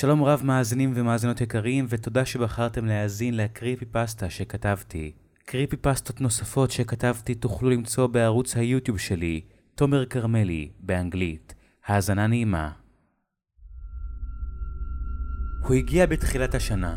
[0.00, 5.12] שלום רב מאזינים ומאזינות יקרים, ותודה שבחרתם להאזין לקריפי פסטה שכתבתי.
[5.44, 9.40] קריפי פסטות נוספות שכתבתי תוכלו למצוא בערוץ היוטיוב שלי,
[9.74, 11.54] תומר כרמלי, באנגלית.
[11.86, 12.70] האזנה נעימה.
[15.62, 16.96] הוא הגיע בתחילת השנה,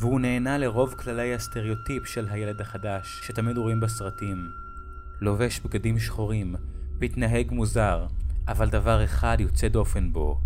[0.00, 4.48] והוא נהנה לרוב כללי הסטריאוטיפ של הילד החדש, שתמיד רואים בסרטים.
[5.20, 6.54] לובש בגדים שחורים,
[7.00, 8.06] מתנהג מוזר,
[8.48, 10.38] אבל דבר אחד יוצא דופן בו,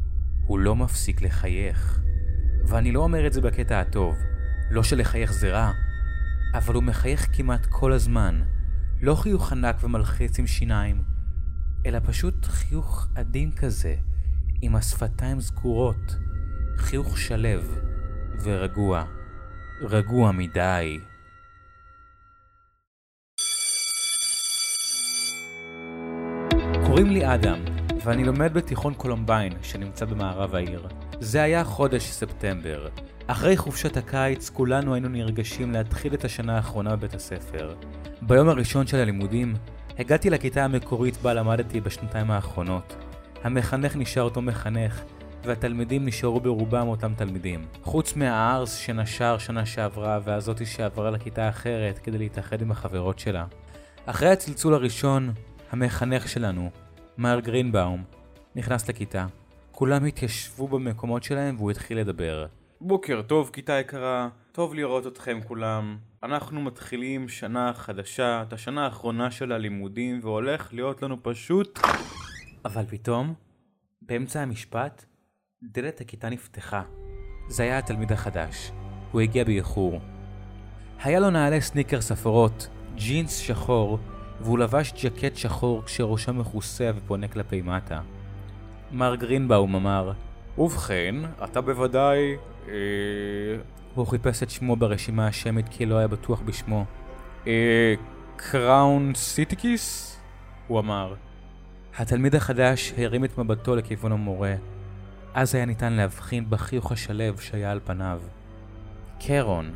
[0.51, 2.01] הוא לא מפסיק לחייך.
[2.66, 4.16] ואני לא אומר את זה בקטע הטוב,
[4.70, 5.73] לא שלחייך זה רע,
[6.55, 8.41] אבל הוא מחייך כמעט כל הזמן,
[9.01, 11.02] לא חיוך ענק ומלחיץ עם שיניים,
[11.87, 13.95] אלא פשוט חיוך עדין כזה,
[14.62, 16.16] עם השפתיים סגורות,
[16.77, 17.62] חיוך שלו
[18.45, 19.05] ורגוע,
[19.80, 21.01] רגוע מדי.
[26.87, 27.70] קוראים לי אדם,
[28.04, 30.88] ואני לומד בתיכון קולומביין, שנמצא במערב העיר.
[31.20, 32.88] זה היה חודש ספטמבר.
[33.26, 37.74] אחרי חופשת הקיץ, כולנו היינו נרגשים להתחיל את השנה האחרונה בבית הספר.
[38.23, 39.54] ביום הראשון של הלימודים,
[39.98, 42.96] הגעתי לכיתה המקורית בה למדתי בשנתיים האחרונות.
[43.45, 45.02] המחנך נשאר אותו מחנך,
[45.45, 47.66] והתלמידים נשארו ברובם אותם תלמידים.
[47.82, 53.45] חוץ מהארס שנשר שנה שעברה, והזאתי שעברה לכיתה אחרת כדי להתאחד עם החברות שלה.
[54.07, 55.32] אחרי הצלצול הראשון,
[55.73, 56.70] המחנך שלנו,
[57.19, 58.05] מר גרינבאום,
[58.57, 59.27] נכנס לכיתה.
[59.71, 62.47] כולם התיישבו במקומות שלהם והוא התחיל לדבר.
[62.80, 65.99] בוקר טוב כיתה יקרה, טוב לראות אתכם כולם.
[66.22, 71.78] אנחנו מתחילים שנה חדשה, את השנה האחרונה של הלימודים, והולך להיות לנו פשוט...
[72.65, 73.34] אבל פתאום,
[74.03, 75.05] באמצע המשפט,
[75.62, 76.83] דלת הכיתה נפתחה.
[77.49, 78.71] זה היה התלמיד החדש.
[79.12, 80.00] הוא הגיע באיחור.
[81.03, 83.99] היה לו נעלי סניקרס אפורות, ג'ינס שחור,
[84.41, 88.00] והוא לבש ג'קט שחור כשראשו מכוסה ופונה כלפי מטה.
[88.93, 90.12] מר גרינבאום אמר,
[90.59, 92.37] ובכן, אתה בוודאי...
[92.69, 92.75] אה...
[93.94, 96.84] הוא חיפש את שמו ברשימה השמית כי לא היה בטוח בשמו.
[97.47, 97.94] אה...
[98.37, 100.16] קראון סיטיקיס?
[100.66, 101.14] הוא אמר.
[101.98, 104.54] התלמיד החדש הרים את מבטו לכיוון המורה.
[105.34, 108.20] אז היה ניתן להבחין בחיוך השלו שהיה על פניו.
[109.26, 109.70] קרון,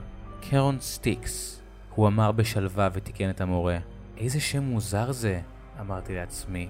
[0.50, 1.62] קרון סטיקס,
[1.94, 3.78] הוא אמר בשלווה ותיקן את המורה.
[4.16, 5.40] איזה שם מוזר זה,
[5.80, 6.68] אמרתי לעצמי.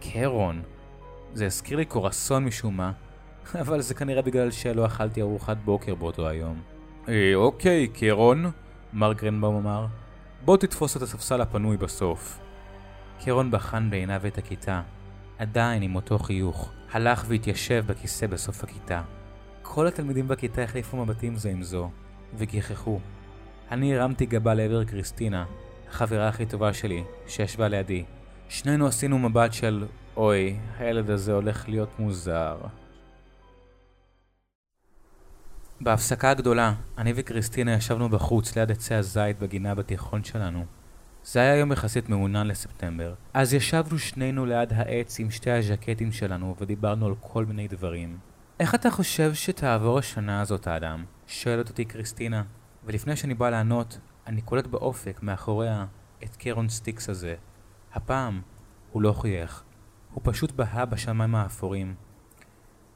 [0.00, 0.62] קרון.
[1.34, 2.92] זה הזכיר לי קרואסון משום מה,
[3.62, 6.62] אבל זה כנראה בגלל שלא אכלתי ארוחת בוקר באותו היום.
[7.08, 8.50] אה, אוקיי, קרון,
[8.92, 9.86] מר גרנבאום אמר.
[10.44, 12.38] בוא תתפוס את הספסל הפנוי בסוף.
[13.24, 14.82] קרון בחן בעיניו את הכיתה,
[15.38, 19.02] עדיין עם אותו חיוך, הלך והתיישב בכיסא בסוף הכיתה.
[19.62, 21.90] כל התלמידים בכיתה החליפו מבטים זה עם זו,
[22.36, 23.00] וגיחכו.
[23.70, 25.44] אני הרמתי גבה לעבר קריסטינה,
[25.90, 28.04] החברה הכי טובה שלי, שישבה לידי.
[28.48, 29.86] שנינו עשינו מבט של,
[30.16, 32.56] אוי, הילד הזה הולך להיות מוזר.
[35.80, 40.64] בהפסקה הגדולה, אני וקריסטינה ישבנו בחוץ ליד עצי הזית בגינה בתיכון שלנו.
[41.24, 43.14] זה היה יום יחסית מעונן לספטמבר.
[43.34, 48.18] אז ישבנו שנינו ליד העץ עם שתי הז'קטים שלנו ודיברנו על כל מיני דברים.
[48.60, 51.04] איך אתה חושב שתעבור השנה הזאת, אדם?
[51.26, 52.42] שואלת אותי קריסטינה.
[52.84, 55.86] ולפני שאני בא לענות, אני קולט באופק, מאחוריה,
[56.24, 57.34] את קרון סטיקס הזה.
[57.92, 58.42] הפעם,
[58.92, 59.62] הוא לא חייך.
[60.12, 61.94] הוא פשוט בהה בשמיים האפורים.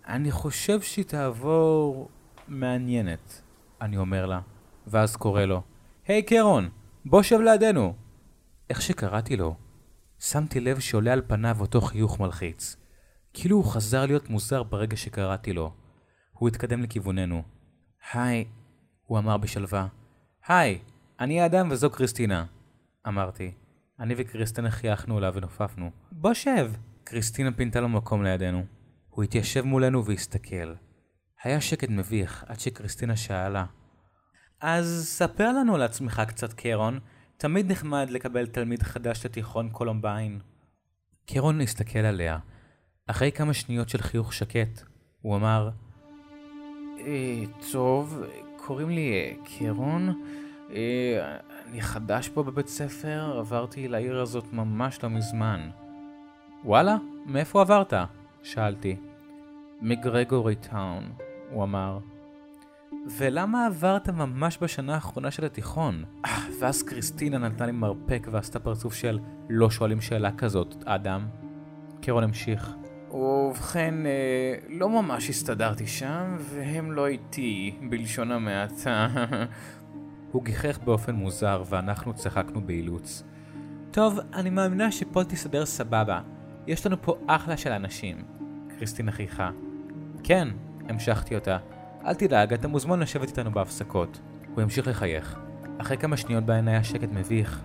[0.07, 2.09] אני חושב שהיא תעבור...
[2.51, 3.43] מעניינת,
[3.81, 4.41] אני אומר לה,
[4.87, 5.63] ואז קורא לו,
[6.07, 6.69] היי hey, קרון,
[7.05, 7.95] בוא שב לידינו.
[8.71, 9.55] איך שקראתי לו,
[10.19, 12.77] שמתי לב שעולה על פניו אותו חיוך מלחיץ.
[13.33, 15.73] כאילו הוא חזר להיות מוזר ברגע שקראתי לו.
[16.33, 17.43] הוא התקדם לכיווננו.
[18.13, 18.45] היי,
[19.07, 19.87] הוא אמר בשלווה.
[20.49, 20.79] היי,
[21.21, 22.45] אני האדם וזו קריסטינה.
[23.09, 23.53] אמרתי.
[24.01, 25.91] אני וקריסטינה חייכנו אליו ונופפנו.
[26.13, 26.73] בוא שב.
[27.05, 28.65] קריסטינה פינתה לו מקום לידינו.
[29.11, 30.75] הוא התיישב מולנו והסתכל.
[31.43, 33.65] היה שקט מביך עד שקריסטינה שאלה.
[34.61, 36.99] אז ספר לנו על עצמך קצת, קרון.
[37.37, 40.41] תמיד נחמד לקבל תלמיד חדש לתיכון קולומביין.
[41.27, 42.39] קרון הסתכל עליה.
[43.07, 44.83] אחרי כמה שניות של חיוך שקט,
[45.21, 45.71] הוא אמר,
[46.99, 47.43] אה,
[47.73, 48.23] טוב,
[48.57, 50.23] קוראים לי אה, קרון.
[50.75, 51.37] אה,
[51.69, 55.71] אני חדש פה בבית ספר, עברתי לעיר הזאת ממש לא מזמן.
[56.65, 56.97] וואלה,
[57.27, 57.93] מאיפה עברת?
[58.43, 58.97] שאלתי.
[59.81, 61.13] מגרגורי טאון,
[61.51, 61.99] הוא אמר.
[63.19, 66.05] ולמה עברת ממש בשנה האחרונה של התיכון?
[66.25, 69.19] אה, ואז קריסטינה נתנה לי מרפק ועשתה פרצוף של
[69.49, 71.27] לא שואלים שאלה כזאת, אדם.
[72.03, 72.75] קרון המשיך.
[73.11, 79.09] ובכן, אה, לא ממש הסתדרתי שם, והם לא איתי, בלשון המעטה.
[80.33, 83.23] הוא גיחך באופן מוזר, ואנחנו צחקנו באילוץ.
[83.91, 86.21] טוב, אני מאמינה שפה תסתדר סבבה.
[86.67, 88.25] יש לנו פה אחלה של אנשים.
[88.69, 89.51] קריסטינה חייכה.
[90.23, 90.49] כן,
[90.89, 91.59] המשכתי אותה.
[92.05, 94.21] אל תדאג, אתה מוזמן לשבת איתנו בהפסקות.
[94.55, 95.39] הוא המשיך לחייך.
[95.79, 97.63] אחרי כמה שניות בהן היה שקט מביך.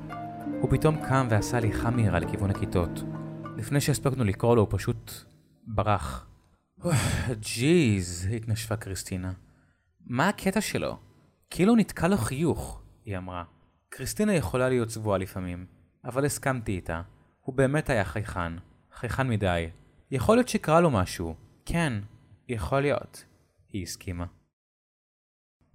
[0.61, 3.03] הוא פתאום קם ועשה הליכה מהירה לכיוון הכיתות.
[3.57, 5.11] לפני שהספקנו לקרוא לו, הוא פשוט
[5.67, 6.27] ברח.
[7.39, 9.31] ג'יז, התנשפה קריסטינה.
[10.07, 11.04] מה הקטע שלו?
[11.49, 13.43] כאילו נתקע לו חיוך, היא אמרה.
[13.89, 15.65] קריסטינה יכולה להיות צבועה לפעמים,
[16.05, 17.01] אבל הסכמתי איתה.
[17.41, 18.53] הוא באמת היה חייכן.
[18.93, 19.67] חייכן מדי.
[20.11, 21.35] יכול להיות שקרה לו משהו.
[21.65, 21.93] כן,
[22.49, 23.25] יכול להיות.
[23.69, 24.25] היא הסכימה.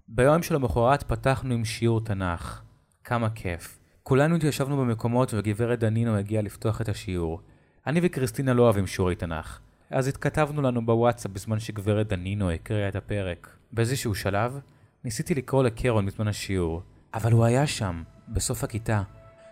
[0.08, 2.62] ביום שלמחרת פתחנו עם שיעור תנ"ך.
[3.05, 3.78] כמה כיף.
[4.02, 7.40] כולנו התיישבנו במקומות וגברת דנינו הגיעה לפתוח את השיעור.
[7.87, 9.58] אני וקריסטינה לא אוהבים שיעורי תנ"ך.
[9.90, 13.56] אז התכתבנו לנו בוואטסאפ בזמן שגברת דנינו הקריאה את הפרק.
[13.72, 14.61] באיזשהו שלב,
[15.05, 16.82] ניסיתי לקרוא לקרון בזמן השיעור,
[17.14, 19.02] אבל הוא היה שם, בסוף הכיתה,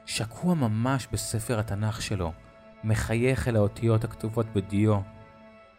[0.07, 2.33] שקוע ממש בספר התנ"ך שלו,
[2.85, 4.99] מחייך אל האותיות הכתובות בדיו.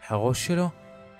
[0.07, 0.69] הראש שלו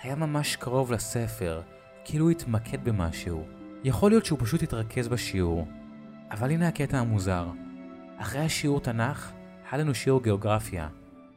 [0.02, 1.62] היה ממש קרוב לספר,
[2.06, 3.44] כאילו הוא התמקד במשהו.
[3.84, 5.68] יכול להיות שהוא פשוט התרכז בשיעור.
[6.32, 7.48] אבל הנה הקטע המוזר.
[8.18, 9.32] אחרי השיעור תנ"ך,
[9.72, 10.88] היה לנו שיעור גיאוגרפיה,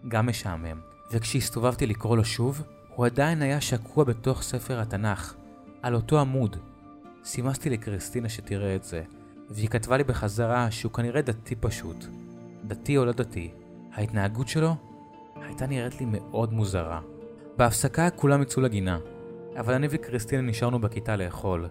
[0.08, 0.80] גם משעמם,
[1.10, 2.62] וכשהסתובבתי לקרוא לו שוב,
[2.94, 5.34] הוא עדיין היה שקוע בתוך ספר התנ"ך,
[5.82, 6.71] על אותו עמוד.
[7.24, 9.02] סימסתי לקריסטינה שתראה את זה,
[9.50, 12.04] והיא כתבה לי בחזרה שהוא כנראה דתי פשוט.
[12.64, 13.50] דתי או לא דתי,
[13.92, 14.74] ההתנהגות שלו
[15.36, 17.00] הייתה נראית לי מאוד מוזרה.
[17.56, 18.98] בהפסקה כולם יצאו לגינה,
[19.58, 21.68] אבל אני וקריסטינה נשארנו בכיתה לאכול.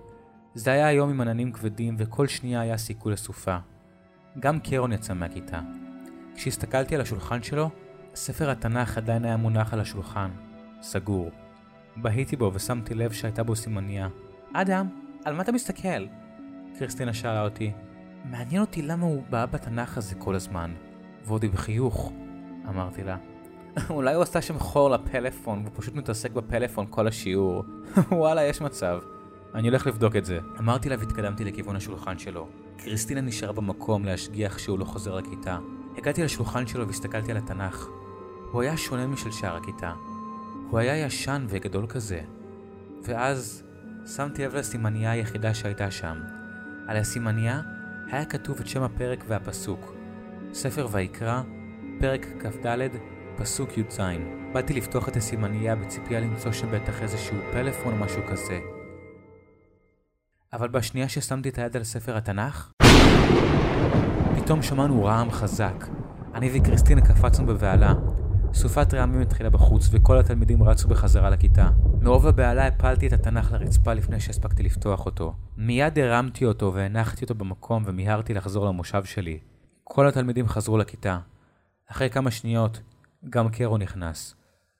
[0.53, 3.57] זה היה היום עם עננים כבדים וכל שנייה היה סיכוי לסופה.
[4.39, 5.59] גם קרון יצא מהכיתה.
[6.35, 7.69] כשהסתכלתי על השולחן שלו,
[8.15, 10.31] ספר התנ"ך עדיין היה מונח על השולחן,
[10.81, 11.31] סגור.
[11.95, 14.07] בהיתי בו ושמתי לב שהייתה בו סימניה.
[14.53, 14.87] אדם,
[15.25, 16.05] על מה אתה מסתכל?
[16.79, 17.71] קריסטינה שאלה אותי.
[18.25, 20.73] מעניין אותי למה הוא בא בתנ"ך הזה כל הזמן.
[21.25, 22.11] ועוד עם חיוך,
[22.69, 23.17] אמרתי לה.
[23.89, 27.63] אולי הוא עשה שם חור לפלאפון והוא פשוט מתעסק בפלאפון כל השיעור.
[28.11, 28.99] וואלה, יש מצב.
[29.55, 30.39] אני הולך לבדוק את זה.
[30.59, 32.47] אמרתי לה והתקדמתי לכיוון השולחן שלו.
[32.77, 35.57] קריסטינה נשארה במקום להשגיח שהוא לא חוזר לכיתה.
[35.97, 37.87] הגעתי לשולחן שלו והסתכלתי על התנ"ך.
[38.51, 39.93] הוא היה שונה משל שאר הכיתה.
[40.69, 42.21] הוא היה ישן וגדול כזה.
[43.03, 43.63] ואז
[44.05, 46.21] שמתי לב לסימניה היחידה שהייתה שם.
[46.87, 47.61] על הסימניה
[48.11, 49.93] היה כתוב את שם הפרק והפסוק.
[50.53, 51.41] ספר ויקרא,
[51.99, 52.87] פרק כ"ד,
[53.37, 53.99] פסוק י"ז.
[54.53, 58.59] באתי לפתוח את הסימניה בציפייה למצוא שם בטח איזשהו פלאפון או משהו כזה.
[60.53, 62.71] אבל בשנייה ששמתי את היד על ספר התנ"ך,
[64.35, 65.85] פתאום שמענו רעם חזק.
[66.35, 67.93] אני וקריסטינה קפצנו בבהלה.
[68.53, 71.69] סופת רעמים התחילה בחוץ, וכל התלמידים רצו בחזרה לכיתה.
[72.01, 75.33] מרוב הבהלה הפלתי את התנ"ך לרצפה לפני שהספקתי לפתוח אותו.
[75.57, 79.39] מיד הרמתי אותו והנחתי אותו במקום ומיהרתי לחזור למושב שלי.
[79.83, 81.19] כל התלמידים חזרו לכיתה.
[81.91, 82.81] אחרי כמה שניות,
[83.29, 84.35] גם קרו נכנס.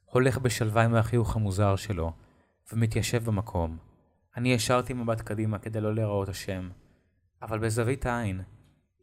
[0.06, 2.12] הולך בשלווה עם החיוך המוזר שלו,
[2.74, 3.78] ומתיישב במקום.
[4.38, 6.70] אני השארתי מבט קדימה כדי לא להיראות השם,
[7.42, 8.42] אבל בזווית העין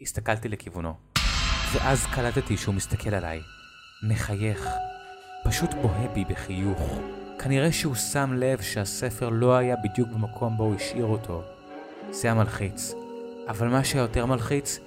[0.00, 0.94] הסתכלתי לכיוונו.
[1.72, 3.57] ואז קלטתי שהוא מסתכל עליי.
[4.02, 4.68] מחייך.
[5.44, 6.98] פשוט בוהה בי בחיוך.
[7.38, 11.42] כנראה שהוא שם לב שהספר לא היה בדיוק במקום בו הוא השאיר אותו.
[12.10, 12.92] זה היה מלחיץ.
[13.48, 14.78] אבל מה שיותר מלחיץ,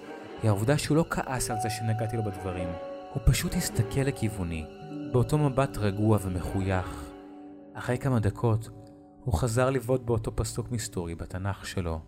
[0.41, 2.67] היא העובדה שהוא לא כעס על זה שנגעתי לו בדברים.
[3.13, 4.65] הוא פשוט הסתכל לכיווני,
[5.11, 7.11] באותו מבט רגוע ומחוייך.
[7.73, 8.69] אחרי כמה דקות,
[9.23, 11.99] הוא חזר לבעוט באותו פסוק מסתורי בתנ"ך שלו.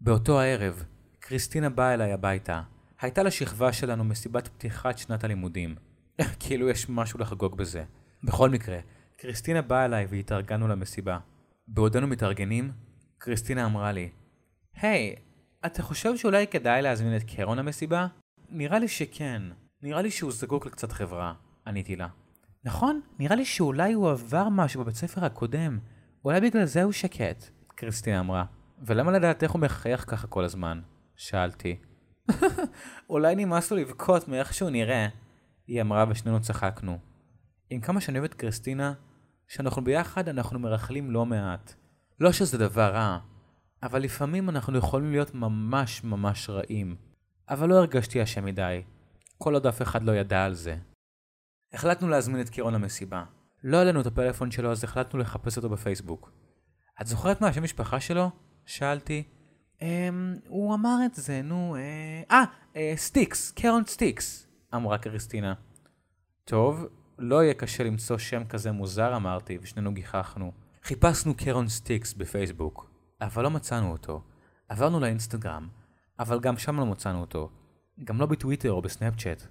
[0.00, 0.84] באותו הערב,
[1.18, 2.62] קריסטינה באה אליי הביתה.
[3.00, 5.74] הייתה לשכבה שלנו מסיבת פתיחת שנת הלימודים.
[6.40, 7.84] כאילו יש משהו לחגוג בזה.
[8.24, 8.78] בכל מקרה,
[9.16, 11.18] קריסטינה באה אליי והתארגנו למסיבה.
[11.68, 12.72] בעודנו מתארגנים,
[13.18, 14.10] קריסטינה אמרה לי,
[14.80, 15.20] היי, hey,
[15.66, 18.06] אתה חושב שאולי כדאי להזמין את קרון למסיבה?
[18.48, 19.42] נראה לי שכן.
[19.82, 21.34] נראה לי שהוא זקוק לקצת חברה,
[21.66, 22.08] עניתי לה.
[22.64, 25.78] נכון, נראה לי שאולי הוא עבר משהו בבית ספר הקודם.
[26.24, 28.44] אולי בגלל זה הוא שקט, קריסטינה אמרה.
[28.82, 30.80] ולמה לדעתך הוא מחייך ככה כל הזמן?
[31.16, 31.76] שאלתי.
[33.10, 35.08] אולי נמאס לו לבכות מאיך שהוא נראה,
[35.66, 36.98] היא אמרה ושנינו צחקנו.
[37.70, 38.92] עם כמה שאני אוהב את קריסטינה,
[39.46, 41.74] כשאנחנו ביחד אנחנו מרכלים לא מעט.
[42.20, 43.18] לא שזה דבר רע,
[43.82, 46.96] אבל לפעמים אנחנו יכולים להיות ממש ממש רעים.
[47.48, 48.82] אבל לא הרגשתי אשם מדי,
[49.38, 50.76] כל עוד אף אחד לא ידע על זה.
[51.72, 53.24] החלטנו להזמין את קירון למסיבה.
[53.64, 56.32] לא היה את הפלאפון שלו אז החלטנו לחפש אותו בפייסבוק.
[57.00, 58.30] את זוכרת מה השם משפחה שלו?
[58.66, 59.22] שאלתי.
[59.82, 60.34] אמ...
[60.48, 61.76] הוא אמר את זה, נו...
[62.30, 62.44] אה...
[62.76, 62.92] אה...
[62.96, 65.54] סטיקס, קרון סטיקס, אמרה קריסטינה.
[66.44, 66.86] טוב,
[67.18, 70.52] לא יהיה קשה למצוא שם כזה מוזר אמרתי, ושנינו גיחכנו.
[70.82, 74.22] חיפשנו קרון סטיקס בפייסבוק, אבל לא מצאנו אותו.
[74.68, 75.68] עברנו לאינסטגרם,
[76.18, 77.50] אבל גם שם לא מצאנו אותו.
[78.04, 79.42] גם לא בטוויטר או בסנאפצ'אט.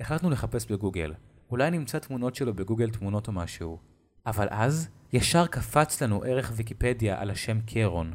[0.00, 1.14] החלטנו לחפש בגוגל.
[1.50, 3.78] אולי נמצא תמונות שלו בגוגל תמונות או משהו.
[4.26, 8.14] אבל אז, ישר קפץ לנו ערך ויקיפדיה על השם קרון.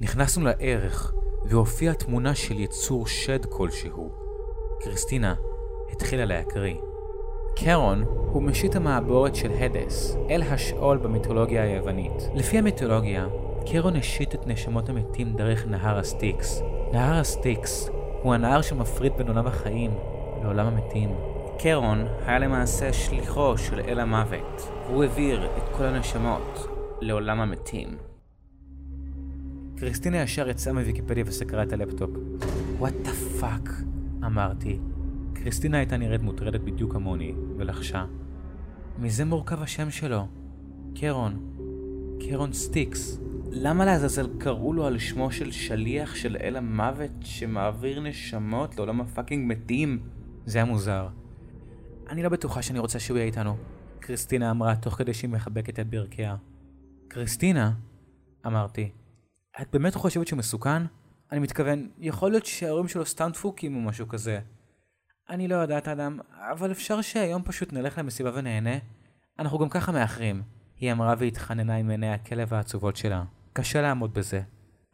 [0.00, 1.12] נכנסנו לערך,
[1.44, 4.10] והופיעה תמונה של יצור שד כלשהו.
[4.80, 5.34] קריסטינה
[5.92, 6.76] התחילה להקריא.
[7.56, 12.28] קרון הוא משיט המעבורת של הדס, אל השאול במיתולוגיה היוונית.
[12.34, 13.26] לפי המיתולוגיה,
[13.72, 16.62] קרון השיט את נשמות המתים דרך נהר הסטיקס.
[16.92, 17.90] נהר הסטיקס
[18.22, 19.90] הוא הנהר שמפריד בין עולם החיים
[20.42, 21.14] לעולם המתים.
[21.58, 26.68] קרון היה למעשה שליחו של אל המוות, והוא העביר את כל הנשמות
[27.00, 28.09] לעולם המתים.
[29.80, 32.10] קריסטינה ישר יצאה מוויקיפדיה וסגרה את הלפטופ.
[32.78, 33.70] What the fuck,
[34.26, 34.78] אמרתי.
[35.32, 38.04] קריסטינה הייתה נראית מוטרדת בדיוק כמוני, ולחשה.
[38.98, 40.26] מזה מורכב השם שלו.
[40.94, 41.52] קרון.
[42.20, 43.18] קרון סטיקס.
[43.50, 49.06] למה לעזאזל קראו לו על שמו של שליח של אל המוות שמעביר נשמות לעולם ה
[49.06, 49.98] fucking מתים?
[50.46, 51.08] זה היה מוזר.
[52.08, 53.56] אני לא בטוחה שאני רוצה שהוא יהיה איתנו,
[54.00, 56.36] קריסטינה אמרה תוך כדי שהיא מחבקת את ברכיה.
[57.08, 57.72] קריסטינה?
[58.46, 58.90] אמרתי.
[59.62, 60.82] את באמת חושבת שהוא מסוכן?
[61.32, 64.40] אני מתכוון, יכול להיות שההורים שלו סתם דפוקים או משהו כזה.
[65.30, 66.18] אני לא יודעת אדם,
[66.52, 68.78] אבל אפשר שהיום פשוט נלך למסיבה ונהנה?
[69.38, 70.42] אנחנו גם ככה מאחרים.
[70.76, 73.24] היא אמרה והתחננה עם עיני הכלב העצובות שלה.
[73.52, 74.42] קשה לעמוד בזה.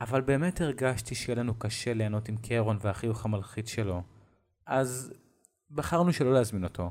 [0.00, 4.02] אבל באמת הרגשתי שיהיה לנו קשה ליהנות עם קרון והחיוך המלחיץ שלו.
[4.66, 5.12] אז
[5.70, 6.90] בחרנו שלא להזמין אותו.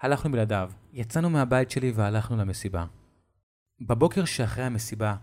[0.00, 0.70] הלכנו בלעדיו.
[0.92, 2.84] יצאנו מהבית שלי והלכנו למסיבה.
[3.80, 5.16] בבוקר שאחרי המסיבה,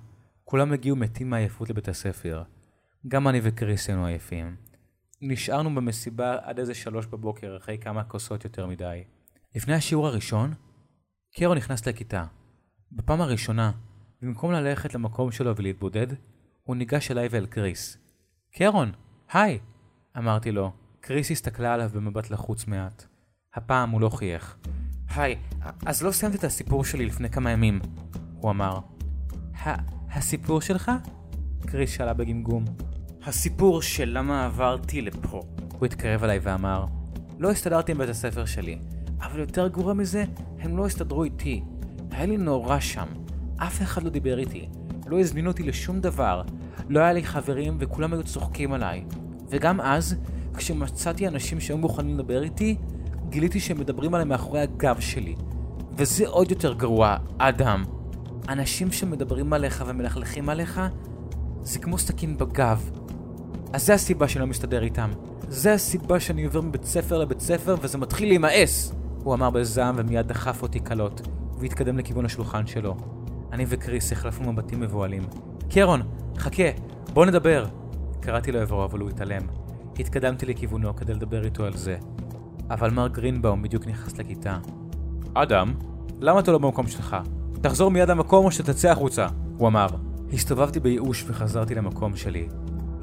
[0.56, 2.44] כולם הגיעו מתים מעייפות לבית הספר.
[3.08, 4.56] גם אני וקריס היינו עייפים.
[5.22, 9.04] נשארנו במסיבה עד איזה שלוש בבוקר אחרי כמה כוסות יותר מדי.
[9.56, 10.54] לפני השיעור הראשון,
[11.36, 12.26] קרו נכנס לכיתה.
[12.92, 13.72] בפעם הראשונה,
[14.22, 16.08] במקום ללכת למקום שלו ולהתבודד,
[16.64, 17.98] הוא ניגש אליי ואל קריס.
[18.54, 18.92] קרון,
[19.34, 19.60] היי!
[20.18, 20.72] אמרתי לו.
[21.00, 23.06] קריס הסתכלה עליו במבט לחוץ מעט.
[23.54, 24.58] הפעם הוא לא חייך.
[25.16, 25.38] היי,
[25.86, 27.80] אז לא סיימתי את הסיפור שלי לפני כמה ימים,
[28.40, 28.80] הוא אמר.
[30.16, 30.92] הסיפור שלך?
[31.66, 32.66] קריס שאלה בגמגום.
[33.26, 35.42] הסיפור של למה עברתי לפה.
[35.80, 36.86] הוא התקרב אליי ואמר,
[37.40, 38.78] לא הסתדרתי עם בית הספר שלי,
[39.22, 40.24] אבל יותר גרוע מזה,
[40.60, 41.64] הם לא הסתדרו איתי.
[42.12, 43.06] היה לי נורא שם.
[43.58, 44.70] אף אחד לא דיבר איתי.
[45.08, 46.42] לא הזמינו אותי לשום דבר.
[46.90, 49.06] לא היה לי חברים וכולם היו צוחקים עליי.
[49.50, 50.16] וגם אז,
[50.58, 52.76] כשמצאתי אנשים שהיו מוכנים לדבר איתי,
[53.30, 55.36] גיליתי שהם מדברים עליי מאחורי הגב שלי.
[55.98, 57.95] וזה עוד יותר גרוע, אדם.
[58.50, 60.82] אנשים שמדברים עליך ומלכלכים עליך,
[61.62, 62.92] זה כמו סכין בגב.
[63.74, 65.12] אז זה הסיבה שאני לא מסתדר איתם.
[65.50, 68.94] זה הסיבה שאני עובר מבית ספר לבית ספר וזה מתחיל להימאס!
[69.24, 71.22] הוא אמר בזעם ומיד דחף אותי קלות,
[71.60, 72.96] והתקדם לכיוון השולחן שלו.
[73.52, 75.24] אני וקריס החלפנו מבטים מבוהלים.
[75.70, 76.02] קרון,
[76.38, 76.64] חכה,
[77.14, 77.66] בוא נדבר!
[78.20, 79.42] קראתי לו עברו אבל הוא התעלם.
[80.00, 81.98] התקדמתי לכיוונו כדי לדבר איתו על זה.
[82.70, 84.58] אבל מר גרינבאום בדיוק נכנס לכיתה.
[85.34, 85.74] אדם,
[86.22, 87.18] למה אתה לא במקום שלך?
[87.66, 89.88] תחזור מיד למקום או שתצא החוצה, הוא אמר.
[90.34, 92.48] הסתובבתי בייאוש וחזרתי למקום שלי.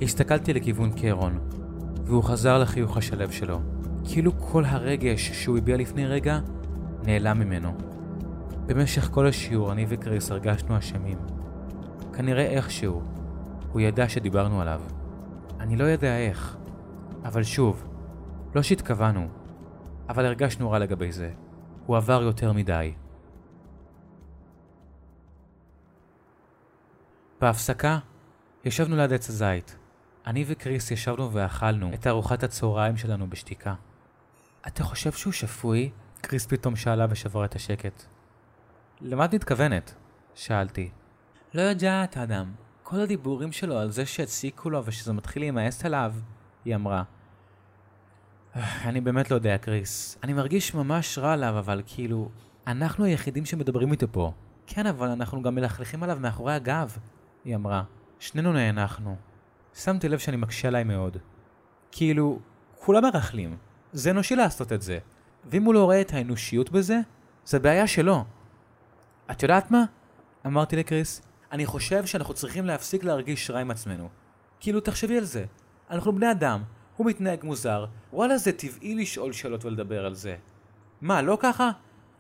[0.03, 1.39] הסתכלתי לכיוון קרון,
[2.05, 3.61] והוא חזר לחיוך השלב שלו.
[4.05, 6.39] כאילו כל הרגש שהוא הביע לפני רגע
[7.05, 7.73] נעלם ממנו.
[8.67, 11.19] במשך כל השיעור אני וקריס הרגשנו אשמים.
[12.13, 13.03] כנראה איכשהו,
[13.73, 14.81] הוא ידע שדיברנו עליו.
[15.61, 16.57] אני לא יודע איך,
[17.25, 17.85] אבל שוב,
[18.55, 19.29] לא שהתכוונו,
[20.09, 21.31] אבל הרגשנו רע לגבי זה.
[21.87, 22.93] הוא עבר יותר מדי.
[27.43, 27.99] בהפסקה,
[28.65, 29.77] ישבנו ליד עץ הזית.
[30.27, 33.75] אני וקריס ישבנו ואכלנו את ארוחת הצהריים שלנו בשתיקה.
[34.67, 35.91] אתה חושב שהוא שפוי?
[36.21, 38.03] קריס פתאום שאלה ושברה את השקט.
[39.01, 39.95] למה את מתכוונת?
[40.35, 40.91] שאלתי.
[41.55, 42.53] לא יודעת, אדם.
[42.83, 46.15] כל הדיבורים שלו על זה שהציקו לו ושזה מתחיל להימאס עליו,
[46.65, 47.03] היא אמרה.
[48.89, 50.19] אני באמת לא יודע, קריס.
[50.23, 52.29] אני מרגיש ממש רע עליו, אבל כאילו...
[52.67, 54.33] אנחנו היחידים שמדברים איתו פה.
[54.67, 56.99] כן, אבל אנחנו גם מלכלכים עליו מאחורי הגב,
[57.45, 57.83] היא אמרה.
[58.19, 59.17] שנינו נאנחנו.
[59.75, 61.17] שמתי לב שאני מקשה עליי מאוד.
[61.93, 62.39] כאילו,
[62.79, 63.57] כולם מרכלים.
[63.93, 64.99] זה אנושי לעשות את זה.
[65.45, 67.01] ואם הוא לא רואה את האנושיות בזה,
[67.45, 68.25] זה בעיה שלו.
[69.31, 69.85] את יודעת מה?
[70.47, 71.23] אמרתי לקריס,
[71.53, 74.09] אני חושב שאנחנו צריכים להפסיק להרגיש רע עם עצמנו.
[74.61, 75.45] כאילו, תחשבי על זה.
[75.91, 76.63] אנחנו בני אדם,
[76.97, 80.37] הוא מתנהג מוזר, וואלה זה טבעי לשאול שאלות ולדבר על זה.
[81.01, 81.71] מה, לא ככה?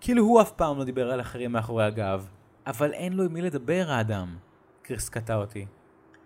[0.00, 2.26] כאילו הוא אף פעם לא דיבר על אחרים מאחורי הגב.
[2.66, 4.36] אבל אין לו עם מי לדבר האדם.
[4.82, 5.66] קריס קטע אותי.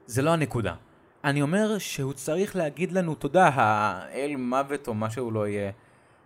[0.07, 0.75] זה לא הנקודה.
[1.25, 5.71] אני אומר שהוא צריך להגיד לנו תודה, האל מוות או מה שהוא לא יהיה.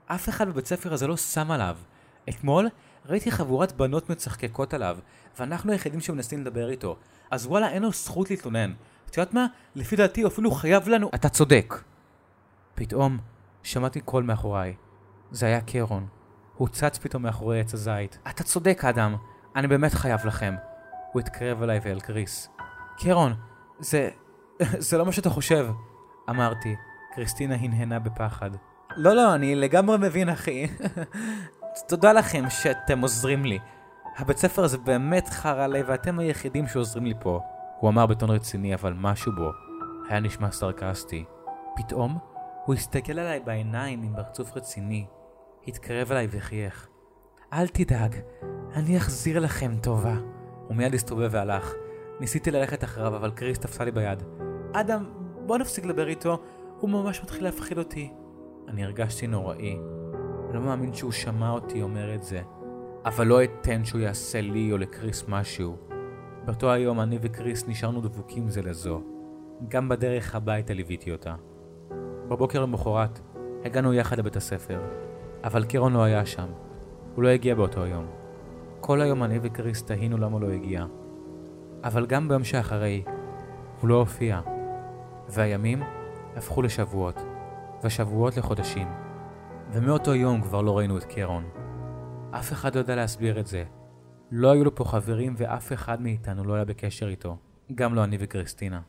[0.07, 1.77] אף אחד בבית ספר הזה לא שם עליו.
[2.29, 2.69] אתמול
[3.07, 4.99] ראיתי חבורת בנות מצחקקות עליו,
[5.39, 6.97] ואנחנו היחידים שמנסים לדבר איתו.
[7.31, 8.73] אז וואלה, אין לו זכות להתלונן.
[9.11, 9.47] את יודעת מה?
[9.75, 11.11] לפי דעתי הוא אפילו חייב לנו...
[11.15, 11.75] אתה צודק.
[12.75, 13.19] פתאום
[13.63, 14.75] שמעתי קול מאחוריי.
[15.31, 16.07] זה היה קרון.
[16.57, 18.19] הוא צץ פתאום מאחורי עץ הזית.
[18.31, 19.17] אתה צודק, אדם,
[19.57, 20.55] אני באמת חייב לכם.
[21.13, 22.49] הוא התקרב אליי ואל קריס.
[22.99, 23.35] קרון,
[23.79, 24.09] זה...
[24.79, 25.69] זה לא מה שאתה חושב.
[26.31, 26.77] אמרתי.
[27.15, 28.51] קריסטינה הנהנה בפחד.
[28.97, 30.67] לא, לא, אני לגמרי מבין, אחי.
[31.89, 33.59] תודה לכם שאתם עוזרים לי.
[34.17, 37.41] הבית ספר הזה באמת חרא לי, ואתם היחידים שעוזרים לי פה.
[37.81, 39.51] הוא אמר בטון רציני, אבל משהו בו
[40.09, 41.25] היה נשמע סרקסטי.
[41.77, 42.19] פתאום
[42.65, 45.07] הוא הסתכל עליי בעיניים עם פרצוף רציני,
[45.69, 46.89] התקרב אליי וחייך.
[47.53, 48.17] אל תדאג,
[48.75, 50.15] אני אחזיר לכם טובה.
[50.71, 51.75] הוא מיד הסתובב והלך.
[52.21, 54.23] ניסיתי ללכת אחריו, אבל קריס תפסה לי ביד.
[54.73, 55.05] אדם,
[55.47, 56.39] בוא נפסיק לדבר איתו,
[56.81, 58.13] הוא ממש מתחיל להפחיד אותי.
[58.69, 59.79] אני הרגשתי נוראי.
[60.53, 62.43] לא מאמין שהוא שמע אותי אומר את זה.
[63.05, 65.77] אבל לא אתן שהוא יעשה לי או לקריס משהו.
[66.45, 69.03] באותו היום אני וקריס נשארנו דבוקים זה לזו.
[69.69, 71.35] גם בדרך הביתה ליוויתי אותה.
[72.29, 73.21] בבוקר למחרת
[73.65, 74.81] הגענו יחד לבית הספר,
[75.45, 76.49] אבל קירון לא היה שם.
[77.15, 78.20] הוא לא הגיע באותו יום.
[78.81, 80.87] כל היום אני וקריס תהינו למה לא הגיע.
[81.85, 83.05] אבל גם ביום שאחרי,
[83.81, 84.41] הוא לא הופיע.
[85.29, 85.83] והימים
[86.37, 87.17] הפכו לשבועות,
[87.85, 88.89] ושבועות לחודשים.
[89.73, 91.45] ומאותו יום כבר לא ראינו את קרון.
[92.31, 93.65] אף אחד לא יודע להסביר את זה.
[94.31, 97.37] לא היו לו פה חברים ואף אחד מאיתנו לא היה בקשר איתו.
[97.75, 98.81] גם לא אני וקריסטינה.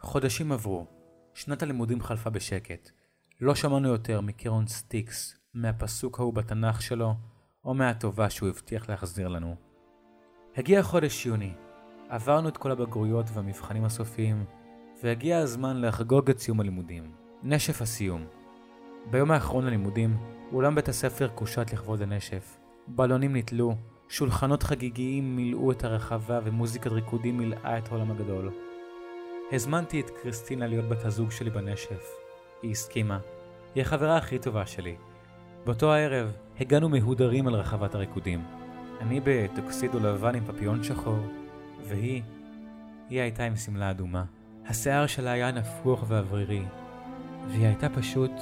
[0.00, 0.86] חודשים עברו.
[1.34, 2.90] שנת הלימודים חלפה בשקט.
[3.40, 7.14] לא שמענו יותר מקרון סטיקס, מהפסוק ההוא בתנ"ך שלו,
[7.64, 9.54] או מהטובה שהוא הבטיח להחזיר לנו.
[10.56, 11.52] הגיע חודש יוני.
[12.08, 14.44] עברנו את כל הבגרויות והמבחנים הסופיים,
[15.02, 17.12] והגיע הזמן לחגוג את סיום הלימודים.
[17.42, 18.24] נשף הסיום.
[19.10, 20.16] ביום האחרון ללימודים,
[20.52, 22.58] אולם בית הספר קושט לכבוד הנשף.
[22.86, 23.74] בלונים נתלו,
[24.08, 28.50] שולחנות חגיגיים מילאו את הרחבה ומוזיקת ריקודים מילאה את העולם הגדול.
[29.52, 32.10] הזמנתי את קריסטינה להיות בת הזוג שלי בנשף.
[32.62, 33.18] היא הסכימה.
[33.74, 34.96] היא החברה הכי טובה שלי.
[35.64, 38.44] באותו הערב הגענו מהודרים על רחבת הריקודים.
[39.00, 41.18] אני בטוקסידו לבן עם פפיון שחור,
[41.88, 42.22] והיא,
[43.10, 44.24] היא הייתה עם שמלה אדומה.
[44.66, 46.64] השיער שלה היה נפוח ואוורירי,
[47.48, 48.32] והיא הייתה פשוט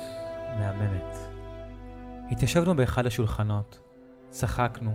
[0.58, 1.16] מהממת.
[2.30, 3.80] התיישבנו באחד השולחנות,
[4.28, 4.92] צחקנו,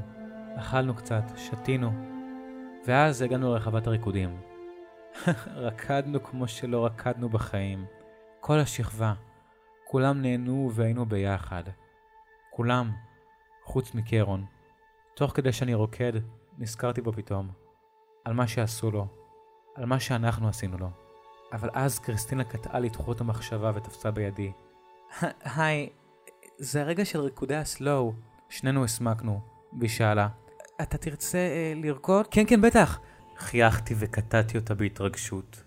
[0.56, 1.92] אכלנו קצת, שתינו,
[2.88, 4.38] ואז הגענו לרחבת הריקודים.
[5.68, 7.86] רקדנו כמו שלא רקדנו בחיים.
[8.40, 9.14] כל השכבה,
[9.88, 11.64] כולם נהנו והיינו ביחד.
[12.50, 12.92] כולם,
[13.68, 14.46] חוץ מקרון.
[15.16, 16.14] תוך כדי שאני רוקד,
[16.58, 17.50] נזכרתי בו פתאום.
[18.26, 19.08] על מה שעשו לו,
[19.76, 20.90] על מה שאנחנו עשינו לו.
[21.54, 24.52] אבל אז קריסטינה קטעה לי את חוט המחשבה ותפסה בידי.
[25.56, 25.90] היי,
[26.58, 28.14] זה הרגע של ריקודי הסלואו.
[28.50, 29.40] שנינו הסמקנו,
[29.80, 30.28] והיא שאלה,
[30.82, 32.28] אתה תרצה אה, לרקוד?
[32.32, 33.00] כן, כן, בטח.
[33.38, 35.64] חייכתי וקטעתי אותה בהתרגשות.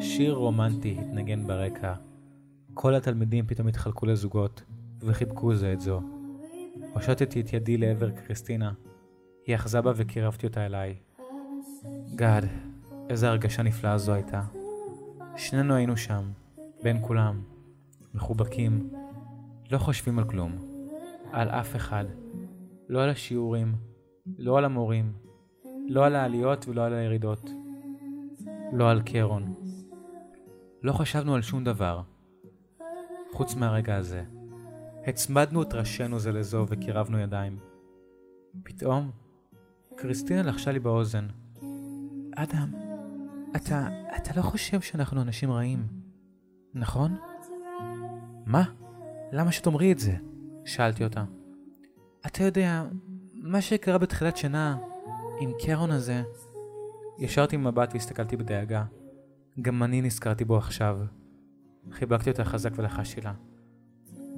[0.00, 1.94] שיר רומנטי התנגן ברקע.
[2.74, 4.62] כל התלמידים פתאום התחלקו לזוגות,
[5.00, 6.00] וחיבקו זה את זו.
[6.92, 8.72] הושטתי את ידי לעבר קריסטינה.
[9.46, 10.96] היא אחזה בה וקירבתי אותה אליי.
[12.14, 12.44] גאד,
[13.10, 14.42] איזה הרגשה נפלאה זו הייתה.
[15.36, 16.22] שנינו היינו שם,
[16.82, 17.42] בין כולם,
[18.14, 18.90] מחובקים,
[19.70, 20.52] לא חושבים על כלום,
[21.32, 22.04] על אף אחד,
[22.88, 23.74] לא על השיעורים,
[24.38, 25.12] לא על המורים,
[25.88, 27.50] לא על העליות ולא על הירידות,
[28.72, 29.54] לא על קרון.
[30.82, 32.00] לא חשבנו על שום דבר,
[33.32, 34.24] חוץ מהרגע הזה.
[35.06, 37.58] הצמדנו את ראשינו זה לזו וקירבנו ידיים.
[38.62, 39.10] פתאום,
[39.96, 41.26] קריסטינה לחשה לי באוזן.
[42.36, 42.72] אדם,
[43.56, 45.86] אתה, אתה לא חושב שאנחנו אנשים רעים,
[46.74, 47.16] נכון?
[48.46, 48.64] מה?
[49.32, 50.16] למה שתאמרי את זה?
[50.64, 51.24] שאלתי אותה.
[52.26, 52.84] אתה יודע,
[53.34, 54.78] מה שקרה בתחילת שנה
[55.40, 56.22] עם קרון הזה,
[57.18, 58.84] ישרתי מבט והסתכלתי בדאגה.
[59.62, 61.00] גם אני נזכרתי בו עכשיו.
[61.92, 63.32] חיבקתי אותה חזק ולחשתי לה.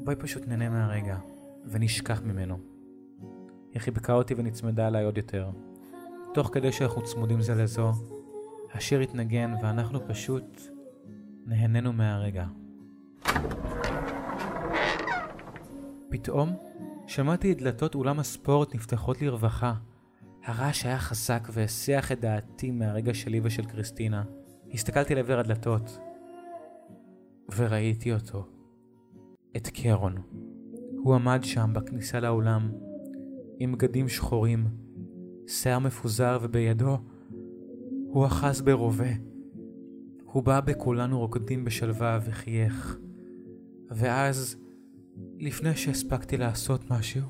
[0.06, 1.18] בואי פשוט נהנה מהרגע,
[1.64, 2.58] ונשכח ממנו.
[3.72, 5.50] היא חיבקה אותי ונצמדה אליי עוד יותר.
[6.34, 7.92] תוך כדי שאנחנו צמודים זה לזו,
[8.74, 10.60] השיר התנגן ואנחנו פשוט
[11.46, 12.46] נהנינו מהרגע.
[16.10, 16.56] פתאום
[17.06, 19.74] שמעתי את דלתות אולם הספורט נפתחות לרווחה.
[20.44, 24.24] הרעש היה חזק והסיח את דעתי מהרגע שלי ושל קריסטינה.
[24.74, 25.98] הסתכלתי לעבר הדלתות,
[27.56, 28.55] וראיתי אותו.
[29.56, 30.14] את קרון.
[31.02, 32.70] הוא עמד שם בכניסה לאולם,
[33.58, 34.66] עם בגדים שחורים,
[35.46, 36.98] שיער מפוזר ובידו
[38.06, 39.08] הוא אחז ברובה.
[40.24, 42.98] הוא בא בכולנו רוקדים בשלווה וחייך.
[43.90, 44.56] ואז
[45.38, 47.22] לפני שהספקתי לעשות משהו.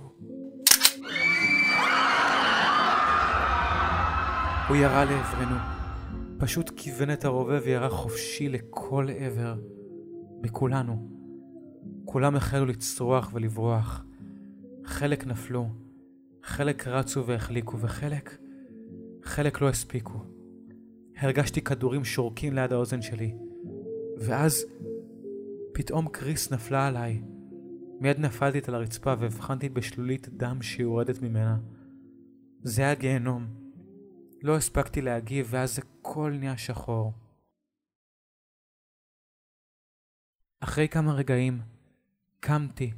[4.69, 5.57] הוא ירה לעברנו,
[6.39, 9.55] פשוט כיוון את הרובה וירה חופשי לכל עבר,
[10.41, 11.16] בכולנו.
[12.17, 14.05] כולם החלו לצרוח ולברוח.
[14.85, 15.69] חלק נפלו,
[16.43, 18.39] חלק רצו והחליקו, וחלק...
[19.23, 20.25] חלק לא הספיקו.
[21.17, 23.35] הרגשתי כדורים שורקים ליד האוזן שלי,
[24.19, 24.65] ואז
[25.75, 27.23] פתאום קריס נפלה עליי.
[28.01, 31.59] מיד נפלתי על הרצפה והבחנתי בשלולית דם שיורדת ממנה.
[32.63, 33.47] זה היה גיהנום.
[34.43, 37.13] לא הספקתי להגיב ואז הכל נהיה שחור.
[40.61, 41.76] אחרי כמה רגעים
[42.41, 42.93] קמתי.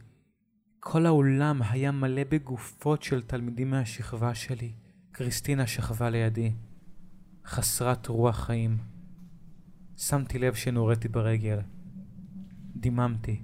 [0.81, 4.73] כל האולם היה מלא בגופות של תלמידים מהשכבה שלי.
[5.13, 6.53] קריסטינה שכבה לידי,
[7.47, 8.79] חסרת רוח חיים.
[9.97, 11.59] שמתי לב שנוריתי ברגל.
[12.77, 13.43] דיממתי.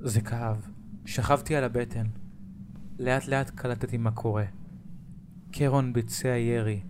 [0.00, 0.68] זה כאב.
[1.06, 2.06] שכבתי על הבטן.
[2.98, 4.44] לאט לאט קלטתי מה קורה.
[5.52, 6.80] קרון ביצע ירי.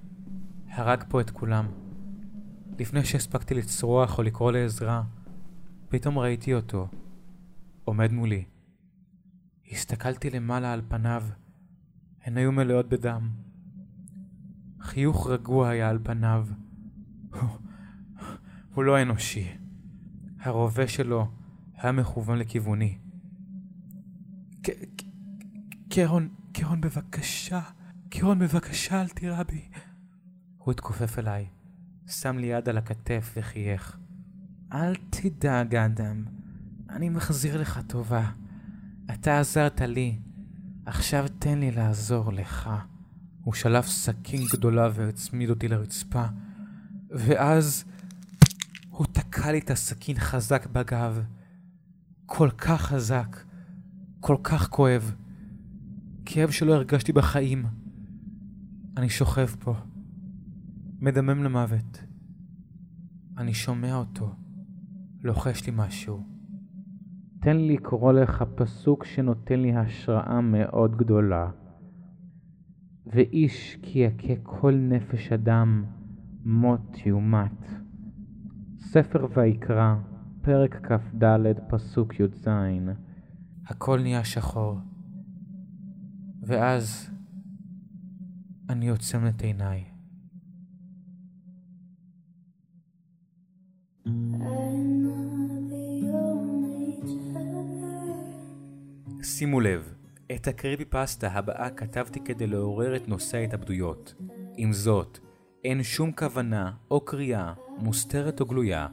[0.69, 1.67] הרג פה את כולם.
[2.79, 5.03] לפני שהספקתי לצרוח או לקרוא לעזרה,
[5.89, 6.89] פתאום ראיתי אותו.
[7.89, 8.45] עומד מולי.
[9.73, 11.25] הסתכלתי למעלה על פניו.
[12.25, 13.31] הן היו מלאות בדם.
[14.81, 16.47] חיוך רגוע היה על פניו.
[18.75, 19.57] הוא לא אנושי.
[20.41, 21.29] הרובה שלו
[21.75, 22.99] היה מכוון לכיווני.
[25.89, 27.61] קרון, קרון בבקשה,
[28.09, 29.69] קרון בבקשה אל תירה בי.
[30.59, 31.47] הוא התכופף אליי,
[32.07, 33.99] שם לי יד על הכתף וחייך.
[34.73, 36.25] אל תדאג, אדם,
[36.91, 38.31] אני מחזיר לך טובה.
[39.15, 40.19] אתה עזרת לי,
[40.87, 42.71] עכשיו תן לי לעזור לך.
[43.45, 46.25] הוא שלף סכין גדולה והצמיד אותי לרצפה,
[47.11, 47.85] ואז
[48.91, 51.23] הוא תקע לי את הסכין חזק בגב.
[52.27, 53.37] כל כך חזק,
[54.21, 55.15] כל כך כואב.
[56.25, 57.67] כאב שלא הרגשתי בחיים.
[58.97, 59.75] אני שוכב פה,
[61.01, 62.03] מדמם למוות.
[63.39, 64.35] אני שומע אותו,
[65.23, 66.38] לוחש לי משהו.
[67.41, 71.51] תן לי לקרוא לך פסוק שנותן לי השראה מאוד גדולה.
[73.07, 75.85] ואיש כי יכה כל נפש אדם
[76.45, 77.67] מות יומת.
[78.79, 79.95] ספר ויקרא,
[80.43, 81.25] פרק כ"ד,
[81.69, 82.49] פסוק י"ז.
[83.67, 84.79] הכל נהיה שחור.
[86.43, 87.11] ואז
[88.69, 89.98] אני עוצם את עיניי.
[99.29, 99.95] שימו לב,
[100.35, 104.15] את הקריפי פסטה הבאה כתבתי כדי לעורר את נושא ההתאבדויות.
[104.57, 105.19] עם זאת,
[105.65, 108.87] אין שום כוונה או קריאה, מוסתרת או גלויה,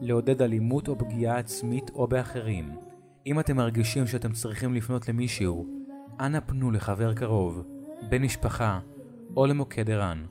[0.00, 2.76] לעודד אלימות או פגיעה עצמית או באחרים.
[3.26, 5.66] אם אתם מרגישים שאתם צריכים לפנות למישהו,
[6.20, 7.64] אנא פנו לחבר קרוב,
[8.10, 8.80] בן משפחה
[9.36, 10.24] או למוקד ער"ן.